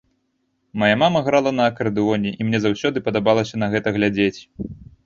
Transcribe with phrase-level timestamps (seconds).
[0.79, 4.37] Мая мама грала на акардэоне і мне заўсёды падабалася на гэта глядзець.